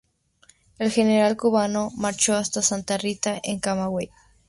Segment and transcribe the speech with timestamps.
[0.79, 4.09] El general cubano marchó hasta Santa Rita en Camagüey.